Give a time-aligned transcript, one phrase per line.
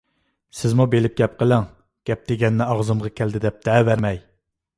[0.59, 1.67] سىزمۇ بىلىپ گەپ قىلىڭ!
[2.11, 4.21] گەپ دېگەننى ئاغزىمغا كەلدى دەپ دەۋەرمەي!